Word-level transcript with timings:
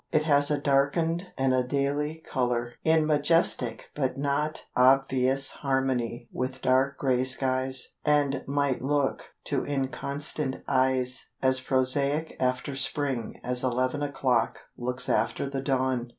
It 0.11 0.23
has 0.23 0.49
a 0.49 0.57
darkened 0.57 1.27
and 1.37 1.53
a 1.53 1.63
daily 1.63 2.23
colour, 2.25 2.73
in 2.83 3.05
majestic 3.05 3.91
but 3.93 4.17
not 4.17 4.65
obvious 4.75 5.51
harmony 5.51 6.27
with 6.33 6.63
dark 6.63 6.97
grey 6.97 7.23
skies, 7.23 7.97
and 8.03 8.43
might 8.47 8.81
look, 8.81 9.29
to 9.43 9.63
inconstant 9.63 10.63
eyes, 10.67 11.29
as 11.43 11.61
prosaic 11.61 12.35
after 12.39 12.75
spring 12.75 13.39
as 13.43 13.63
eleven 13.63 14.01
o'clock 14.01 14.61
looks 14.75 15.07
after 15.07 15.45
the 15.47 15.61
dawn. 15.61 16.09